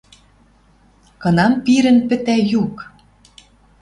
Кынам 1.21 1.53
Пирӹн 1.63 1.97
пӹтӓ 2.07 2.35
юк 2.61 2.75